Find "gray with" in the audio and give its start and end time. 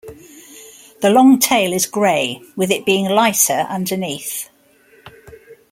1.85-2.71